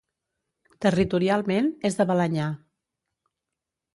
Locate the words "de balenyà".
2.01-2.47